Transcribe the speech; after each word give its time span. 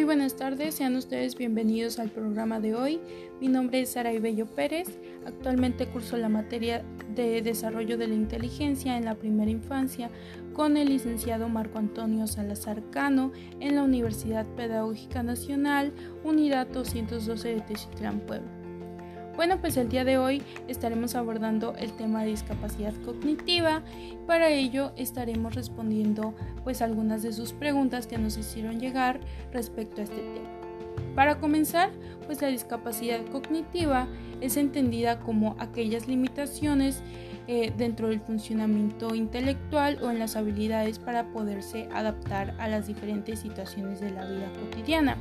Muy 0.00 0.06
buenas 0.06 0.34
tardes, 0.34 0.76
sean 0.76 0.96
ustedes 0.96 1.36
bienvenidos 1.36 1.98
al 1.98 2.08
programa 2.08 2.58
de 2.58 2.74
hoy. 2.74 3.02
Mi 3.38 3.48
nombre 3.48 3.82
es 3.82 3.90
Sara 3.90 4.10
Bello 4.18 4.46
Pérez. 4.46 4.88
Actualmente 5.26 5.88
curso 5.88 6.16
la 6.16 6.30
materia 6.30 6.82
de 7.14 7.42
Desarrollo 7.42 7.98
de 7.98 8.08
la 8.08 8.14
Inteligencia 8.14 8.96
en 8.96 9.04
la 9.04 9.16
Primera 9.16 9.50
Infancia 9.50 10.10
con 10.54 10.78
el 10.78 10.88
licenciado 10.88 11.50
Marco 11.50 11.78
Antonio 11.78 12.26
Salazar 12.26 12.82
Cano 12.88 13.32
en 13.60 13.74
la 13.74 13.82
Universidad 13.82 14.46
Pedagógica 14.56 15.22
Nacional, 15.22 15.92
Unidad 16.24 16.68
212 16.68 17.56
de 17.56 17.60
Techitlán, 17.60 18.20
Puebla. 18.20 18.59
Bueno, 19.40 19.58
pues 19.58 19.78
el 19.78 19.88
día 19.88 20.04
de 20.04 20.18
hoy 20.18 20.42
estaremos 20.68 21.14
abordando 21.14 21.74
el 21.78 21.94
tema 21.94 22.22
de 22.22 22.28
discapacidad 22.28 22.92
cognitiva. 23.06 23.82
Para 24.26 24.50
ello 24.50 24.92
estaremos 24.96 25.54
respondiendo 25.54 26.34
pues 26.62 26.82
algunas 26.82 27.22
de 27.22 27.32
sus 27.32 27.54
preguntas 27.54 28.06
que 28.06 28.18
nos 28.18 28.36
hicieron 28.36 28.80
llegar 28.80 29.18
respecto 29.50 30.02
a 30.02 30.04
este 30.04 30.20
tema. 30.20 30.50
Para 31.14 31.40
comenzar, 31.40 31.88
pues 32.26 32.42
la 32.42 32.48
discapacidad 32.48 33.24
cognitiva 33.28 34.08
es 34.42 34.58
entendida 34.58 35.20
como 35.20 35.56
aquellas 35.58 36.06
limitaciones 36.06 37.02
eh, 37.48 37.72
dentro 37.78 38.08
del 38.08 38.20
funcionamiento 38.20 39.14
intelectual 39.14 40.02
o 40.02 40.10
en 40.10 40.18
las 40.18 40.36
habilidades 40.36 40.98
para 40.98 41.32
poderse 41.32 41.88
adaptar 41.94 42.54
a 42.58 42.68
las 42.68 42.88
diferentes 42.88 43.38
situaciones 43.38 44.00
de 44.00 44.10
la 44.10 44.26
vida 44.26 44.52
cotidiana. 44.60 45.16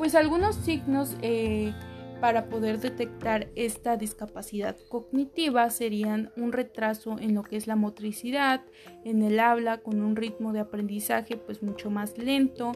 Pues 0.00 0.14
algunos 0.14 0.56
signos 0.56 1.14
eh, 1.20 1.74
para 2.22 2.46
poder 2.46 2.80
detectar 2.80 3.48
esta 3.54 3.98
discapacidad 3.98 4.74
cognitiva 4.88 5.68
serían 5.68 6.32
un 6.38 6.52
retraso 6.52 7.18
en 7.20 7.34
lo 7.34 7.42
que 7.42 7.58
es 7.58 7.66
la 7.66 7.76
motricidad, 7.76 8.62
en 9.04 9.20
el 9.20 9.38
habla 9.38 9.82
con 9.82 10.00
un 10.00 10.16
ritmo 10.16 10.54
de 10.54 10.60
aprendizaje 10.60 11.36
pues 11.36 11.62
mucho 11.62 11.90
más 11.90 12.16
lento, 12.16 12.72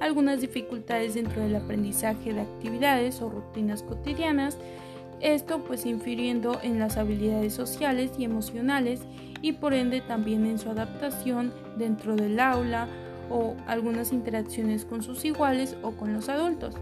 algunas 0.00 0.42
dificultades 0.42 1.14
dentro 1.14 1.40
del 1.40 1.56
aprendizaje 1.56 2.34
de 2.34 2.42
actividades 2.42 3.22
o 3.22 3.30
rutinas 3.30 3.82
cotidianas, 3.82 4.58
esto 5.20 5.64
pues 5.64 5.86
infiriendo 5.86 6.60
en 6.62 6.78
las 6.78 6.98
habilidades 6.98 7.54
sociales 7.54 8.10
y 8.18 8.24
emocionales 8.24 9.00
y 9.40 9.52
por 9.52 9.72
ende 9.72 10.02
también 10.02 10.44
en 10.44 10.58
su 10.58 10.68
adaptación 10.68 11.54
dentro 11.78 12.16
del 12.16 12.38
aula 12.38 12.86
o 13.30 13.54
algunas 13.66 14.12
interacciones 14.12 14.84
con 14.84 15.02
sus 15.02 15.24
iguales 15.24 15.76
o 15.82 15.92
con 15.92 16.12
los 16.12 16.28
adultos. 16.28 16.74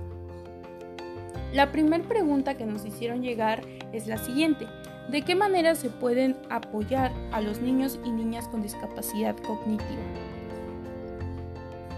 La 1.52 1.70
primera 1.70 2.02
pregunta 2.04 2.56
que 2.56 2.66
nos 2.66 2.84
hicieron 2.84 3.22
llegar 3.22 3.62
es 3.92 4.06
la 4.06 4.18
siguiente. 4.18 4.66
¿De 5.10 5.22
qué 5.22 5.34
manera 5.34 5.74
se 5.74 5.90
pueden 5.90 6.36
apoyar 6.50 7.12
a 7.30 7.40
los 7.40 7.60
niños 7.60 7.98
y 8.04 8.10
niñas 8.10 8.48
con 8.48 8.62
discapacidad 8.62 9.36
cognitiva? 9.36 10.02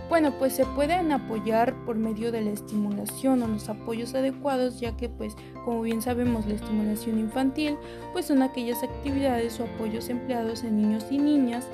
Bueno, 0.08 0.32
pues 0.38 0.52
se 0.52 0.64
pueden 0.64 1.10
apoyar 1.10 1.74
por 1.84 1.96
medio 1.96 2.30
de 2.30 2.40
la 2.40 2.50
estimulación 2.50 3.42
o 3.42 3.48
los 3.48 3.68
apoyos 3.68 4.14
adecuados, 4.14 4.78
ya 4.78 4.96
que 4.96 5.08
pues 5.08 5.34
como 5.64 5.82
bien 5.82 6.00
sabemos 6.00 6.46
la 6.46 6.54
estimulación 6.54 7.18
infantil 7.18 7.76
pues 8.12 8.26
son 8.26 8.42
aquellas 8.42 8.84
actividades 8.84 9.58
o 9.58 9.64
apoyos 9.64 10.08
empleados 10.08 10.62
en 10.62 10.76
niños 10.76 11.06
y 11.10 11.18
niñas 11.18 11.66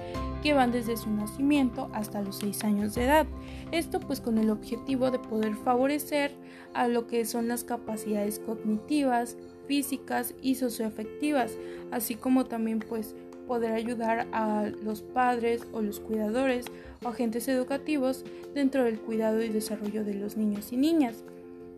que 0.42 0.54
van 0.54 0.72
desde 0.72 0.96
su 0.96 1.10
nacimiento 1.10 1.90
hasta 1.92 2.22
los 2.22 2.36
6 2.36 2.64
años 2.64 2.94
de 2.94 3.04
edad. 3.04 3.26
Esto 3.70 4.00
pues 4.00 4.20
con 4.20 4.38
el 4.38 4.50
objetivo 4.50 5.10
de 5.10 5.18
poder 5.18 5.54
favorecer 5.54 6.32
a 6.72 6.88
lo 6.88 7.06
que 7.06 7.26
son 7.26 7.48
las 7.48 7.64
capacidades 7.64 8.40
cognitivas, 8.40 9.36
físicas 9.68 10.34
y 10.42 10.56
socioafectivas, 10.56 11.52
así 11.90 12.16
como 12.16 12.46
también 12.46 12.80
pues 12.80 13.14
poder 13.52 13.74
ayudar 13.74 14.28
a 14.32 14.70
los 14.82 15.02
padres 15.02 15.66
o 15.74 15.82
los 15.82 16.00
cuidadores 16.00 16.64
o 17.04 17.08
agentes 17.08 17.48
educativos 17.48 18.24
dentro 18.54 18.84
del 18.84 18.98
cuidado 18.98 19.42
y 19.42 19.50
desarrollo 19.50 20.04
de 20.04 20.14
los 20.14 20.38
niños 20.38 20.72
y 20.72 20.78
niñas. 20.78 21.22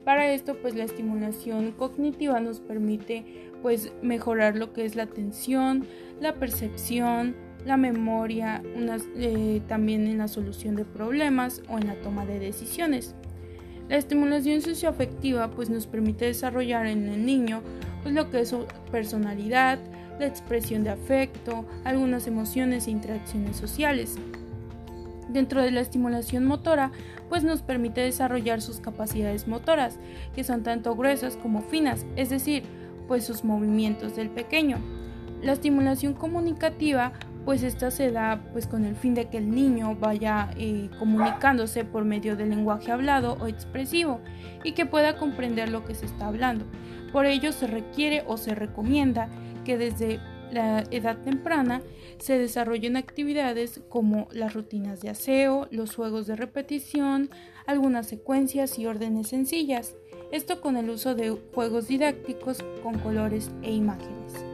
Para 0.04 0.32
esto, 0.32 0.54
pues 0.62 0.76
la 0.76 0.84
estimulación 0.84 1.72
cognitiva 1.72 2.38
nos 2.38 2.60
permite 2.60 3.50
pues 3.60 3.90
mejorar 4.02 4.54
lo 4.54 4.72
que 4.72 4.84
es 4.84 4.94
la 4.94 5.02
atención, 5.02 5.84
la 6.20 6.34
percepción, 6.34 7.34
la 7.66 7.76
memoria, 7.76 8.62
eh, 9.16 9.60
también 9.66 10.06
en 10.06 10.18
la 10.18 10.28
solución 10.28 10.76
de 10.76 10.84
problemas 10.84 11.60
o 11.68 11.78
en 11.78 11.88
la 11.88 12.00
toma 12.02 12.24
de 12.24 12.38
decisiones. 12.38 13.16
La 13.88 13.96
estimulación 13.96 14.62
socioafectiva 14.62 15.50
pues 15.50 15.70
nos 15.70 15.88
permite 15.88 16.26
desarrollar 16.26 16.86
en 16.86 17.08
el 17.08 17.26
niño 17.26 17.62
pues 18.04 18.14
lo 18.14 18.30
que 18.30 18.42
es 18.42 18.50
su 18.50 18.64
personalidad, 18.92 19.80
la 20.18 20.26
expresión 20.26 20.84
de 20.84 20.90
afecto, 20.90 21.64
algunas 21.84 22.26
emociones 22.26 22.86
e 22.86 22.90
interacciones 22.90 23.56
sociales. 23.56 24.16
Dentro 25.28 25.62
de 25.62 25.70
la 25.70 25.80
estimulación 25.80 26.44
motora, 26.44 26.92
pues 27.28 27.42
nos 27.42 27.62
permite 27.62 28.02
desarrollar 28.02 28.60
sus 28.60 28.80
capacidades 28.80 29.48
motoras, 29.48 29.98
que 30.34 30.44
son 30.44 30.62
tanto 30.62 30.94
gruesas 30.94 31.36
como 31.36 31.62
finas, 31.62 32.06
es 32.16 32.30
decir, 32.30 32.62
pues 33.08 33.24
sus 33.24 33.44
movimientos 33.44 34.16
del 34.16 34.30
pequeño. 34.30 34.78
La 35.42 35.52
estimulación 35.52 36.14
comunicativa, 36.14 37.12
pues 37.44 37.62
esta 37.62 37.90
se 37.90 38.10
da 38.10 38.40
pues 38.52 38.66
con 38.66 38.84
el 38.84 38.96
fin 38.96 39.14
de 39.14 39.28
que 39.28 39.38
el 39.38 39.50
niño 39.50 39.96
vaya 39.96 40.50
eh, 40.56 40.88
comunicándose 40.98 41.84
por 41.84 42.04
medio 42.04 42.36
del 42.36 42.50
lenguaje 42.50 42.90
hablado 42.90 43.36
o 43.40 43.46
expresivo 43.46 44.20
y 44.62 44.72
que 44.72 44.86
pueda 44.86 45.18
comprender 45.18 45.68
lo 45.68 45.84
que 45.84 45.94
se 45.94 46.06
está 46.06 46.28
hablando. 46.28 46.64
Por 47.12 47.26
ello 47.26 47.52
se 47.52 47.66
requiere 47.66 48.24
o 48.26 48.36
se 48.38 48.54
recomienda 48.54 49.28
que 49.64 49.78
desde 49.78 50.20
la 50.50 50.84
edad 50.90 51.18
temprana 51.18 51.82
se 52.18 52.38
desarrollen 52.38 52.96
actividades 52.96 53.80
como 53.88 54.28
las 54.30 54.54
rutinas 54.54 55.00
de 55.00 55.10
aseo, 55.10 55.66
los 55.70 55.94
juegos 55.94 56.26
de 56.26 56.36
repetición, 56.36 57.30
algunas 57.66 58.06
secuencias 58.06 58.78
y 58.78 58.86
órdenes 58.86 59.28
sencillas. 59.28 59.96
Esto 60.30 60.60
con 60.60 60.76
el 60.76 60.90
uso 60.90 61.14
de 61.14 61.30
juegos 61.54 61.88
didácticos 61.88 62.58
con 62.82 62.98
colores 62.98 63.50
e 63.62 63.72
imágenes. 63.72 64.44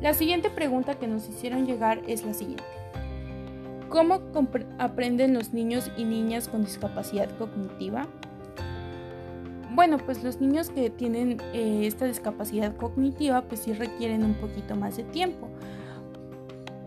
La 0.00 0.14
siguiente 0.14 0.50
pregunta 0.50 0.98
que 0.98 1.06
nos 1.06 1.28
hicieron 1.28 1.66
llegar 1.66 2.02
es 2.06 2.24
la 2.24 2.34
siguiente. 2.34 2.64
¿Cómo 3.90 4.20
aprenden 4.78 5.34
los 5.34 5.52
niños 5.52 5.90
y 5.96 6.04
niñas 6.04 6.48
con 6.48 6.64
discapacidad 6.64 7.28
cognitiva? 7.36 8.08
Bueno, 9.72 9.98
pues 9.98 10.24
los 10.24 10.40
niños 10.40 10.70
que 10.70 10.90
tienen 10.90 11.40
eh, 11.52 11.82
esta 11.86 12.04
discapacidad 12.04 12.76
cognitiva 12.76 13.42
pues 13.42 13.60
sí 13.60 13.72
requieren 13.72 14.24
un 14.24 14.34
poquito 14.34 14.74
más 14.74 14.96
de 14.96 15.04
tiempo 15.04 15.48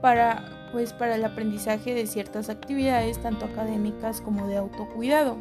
para 0.01 0.69
pues 0.73 0.91
para 0.91 1.15
el 1.15 1.23
aprendizaje 1.23 1.93
de 1.93 2.07
ciertas 2.07 2.49
actividades 2.49 3.21
tanto 3.21 3.45
académicas 3.45 4.19
como 4.21 4.47
de 4.47 4.57
autocuidado. 4.57 5.37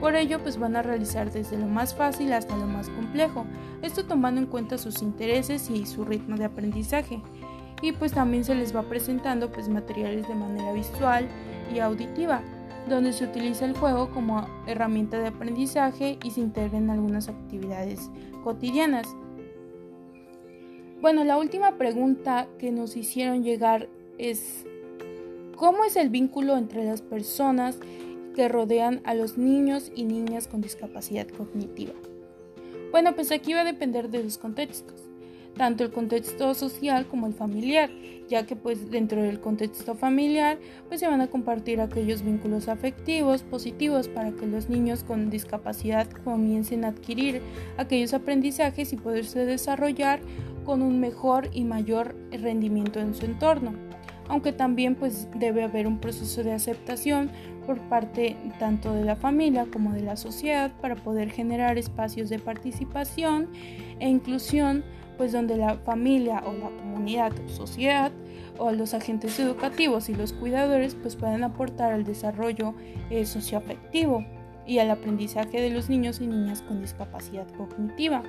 Por 0.00 0.16
ello 0.16 0.40
pues 0.42 0.58
van 0.58 0.76
a 0.76 0.82
realizar 0.82 1.30
desde 1.30 1.58
lo 1.58 1.66
más 1.66 1.94
fácil 1.94 2.32
hasta 2.32 2.56
lo 2.56 2.66
más 2.66 2.88
complejo, 2.88 3.44
esto 3.82 4.04
tomando 4.04 4.40
en 4.40 4.46
cuenta 4.46 4.78
sus 4.78 5.02
intereses 5.02 5.68
y 5.68 5.84
su 5.84 6.04
ritmo 6.04 6.36
de 6.36 6.44
aprendizaje. 6.44 7.20
Y 7.82 7.92
pues 7.92 8.12
también 8.12 8.44
se 8.44 8.54
les 8.54 8.74
va 8.74 8.82
presentando 8.82 9.50
pues 9.50 9.68
materiales 9.68 10.26
de 10.28 10.34
manera 10.36 10.72
visual 10.72 11.28
y 11.74 11.80
auditiva 11.80 12.40
donde 12.88 13.12
se 13.12 13.24
utiliza 13.24 13.64
el 13.64 13.76
juego 13.76 14.10
como 14.10 14.46
herramienta 14.66 15.18
de 15.18 15.28
aprendizaje 15.28 16.18
y 16.22 16.30
se 16.30 16.40
integra 16.40 16.78
en 16.78 16.90
algunas 16.90 17.28
actividades 17.28 18.10
cotidianas. 18.42 19.06
Bueno, 21.00 21.24
la 21.24 21.38
última 21.38 21.78
pregunta 21.78 22.48
que 22.58 22.70
nos 22.70 22.96
hicieron 22.96 23.42
llegar 23.42 23.88
es, 24.18 24.64
¿cómo 25.56 25.84
es 25.84 25.96
el 25.96 26.10
vínculo 26.10 26.56
entre 26.56 26.84
las 26.84 27.02
personas 27.02 27.78
que 28.34 28.48
rodean 28.48 29.00
a 29.04 29.14
los 29.14 29.36
niños 29.36 29.92
y 29.94 30.04
niñas 30.04 30.48
con 30.48 30.60
discapacidad 30.60 31.28
cognitiva? 31.28 31.94
Bueno, 32.90 33.14
pues 33.14 33.32
aquí 33.32 33.52
va 33.52 33.60
a 33.60 33.64
depender 33.64 34.10
de 34.10 34.22
los 34.22 34.38
contextos 34.38 35.11
tanto 35.56 35.84
el 35.84 35.90
contexto 35.90 36.54
social 36.54 37.06
como 37.06 37.26
el 37.26 37.34
familiar, 37.34 37.90
ya 38.28 38.46
que 38.46 38.56
pues 38.56 38.90
dentro 38.90 39.22
del 39.22 39.40
contexto 39.40 39.94
familiar 39.94 40.58
pues 40.88 41.00
se 41.00 41.08
van 41.08 41.20
a 41.20 41.28
compartir 41.28 41.80
aquellos 41.80 42.22
vínculos 42.22 42.68
afectivos 42.68 43.42
positivos 43.42 44.08
para 44.08 44.32
que 44.32 44.46
los 44.46 44.68
niños 44.68 45.04
con 45.04 45.30
discapacidad 45.30 46.08
comiencen 46.24 46.84
a 46.84 46.88
adquirir 46.88 47.42
aquellos 47.76 48.14
aprendizajes 48.14 48.92
y 48.92 48.96
poderse 48.96 49.44
desarrollar 49.44 50.20
con 50.64 50.82
un 50.82 51.00
mejor 51.00 51.48
y 51.52 51.64
mayor 51.64 52.14
rendimiento 52.30 53.00
en 53.00 53.14
su 53.14 53.26
entorno. 53.26 53.74
Aunque 54.28 54.52
también 54.52 54.94
pues 54.94 55.28
debe 55.34 55.64
haber 55.64 55.86
un 55.86 55.98
proceso 55.98 56.42
de 56.42 56.52
aceptación 56.52 57.30
por 57.66 57.78
parte 57.88 58.36
tanto 58.58 58.92
de 58.94 59.04
la 59.04 59.16
familia 59.16 59.66
como 59.72 59.92
de 59.92 60.02
la 60.02 60.16
sociedad 60.16 60.72
para 60.80 60.96
poder 60.96 61.30
generar 61.30 61.76
espacios 61.76 62.30
de 62.30 62.38
participación 62.38 63.48
e 64.00 64.08
inclusión 64.08 64.84
pues 65.22 65.30
donde 65.30 65.56
la 65.56 65.76
familia 65.76 66.42
o 66.44 66.52
la 66.52 66.68
comunidad 66.70 67.30
o 67.46 67.48
sociedad 67.48 68.10
o 68.58 68.72
los 68.72 68.92
agentes 68.92 69.38
educativos 69.38 70.08
y 70.08 70.16
los 70.16 70.32
cuidadores 70.32 70.96
pues 70.96 71.14
pueden 71.14 71.44
aportar 71.44 71.92
al 71.92 72.02
desarrollo 72.02 72.74
eh, 73.08 73.24
socioafectivo 73.24 74.24
y 74.66 74.80
al 74.80 74.90
aprendizaje 74.90 75.60
de 75.60 75.70
los 75.70 75.88
niños 75.88 76.20
y 76.20 76.26
niñas 76.26 76.62
con 76.62 76.80
discapacidad 76.80 77.46
cognitiva. 77.56 78.24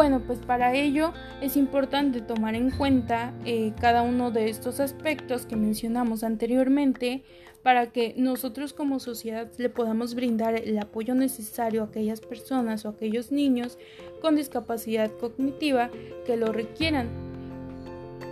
Bueno, 0.00 0.22
pues 0.26 0.38
para 0.38 0.72
ello 0.72 1.12
es 1.42 1.58
importante 1.58 2.22
tomar 2.22 2.54
en 2.54 2.70
cuenta 2.70 3.34
eh, 3.44 3.74
cada 3.78 4.00
uno 4.00 4.30
de 4.30 4.48
estos 4.48 4.80
aspectos 4.80 5.44
que 5.44 5.56
mencionamos 5.56 6.24
anteriormente 6.24 7.22
para 7.62 7.92
que 7.92 8.14
nosotros 8.16 8.72
como 8.72 8.98
sociedad 8.98 9.52
le 9.58 9.68
podamos 9.68 10.14
brindar 10.14 10.54
el 10.54 10.78
apoyo 10.78 11.14
necesario 11.14 11.82
a 11.82 11.88
aquellas 11.88 12.22
personas 12.22 12.86
o 12.86 12.88
aquellos 12.88 13.30
niños 13.30 13.76
con 14.22 14.36
discapacidad 14.36 15.10
cognitiva 15.20 15.90
que 16.24 16.38
lo 16.38 16.50
requieran 16.50 17.10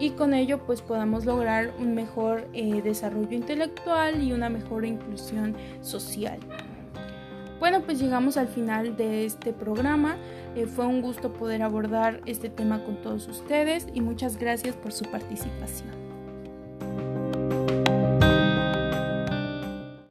y 0.01 0.13
con 0.13 0.33
ello 0.33 0.65
pues 0.65 0.81
podamos 0.81 1.27
lograr 1.27 1.75
un 1.79 1.95
mejor 1.95 2.49
eh, 2.55 2.81
desarrollo 2.81 3.37
intelectual 3.37 4.23
y 4.23 4.33
una 4.33 4.49
mejor 4.49 4.87
inclusión 4.87 5.55
social. 5.83 6.39
Bueno, 7.59 7.83
pues 7.83 7.99
llegamos 7.99 8.37
al 8.37 8.49
final 8.49 8.97
de 8.97 9.25
este 9.25 9.53
programa. 9.53 10.17
Eh, 10.55 10.67
fue 10.67 10.87
un 10.87 11.03
gusto 11.03 11.33
poder 11.33 11.63
abordar 11.63 12.21
este 12.27 12.49
tema 12.49 12.85
con 12.85 13.03
todos 13.03 13.27
ustedes 13.29 13.87
y 13.93 14.01
muchas 14.01 14.39
gracias 14.39 14.77
por 14.77 14.93
su 14.93 15.05
participación. 15.05 16.08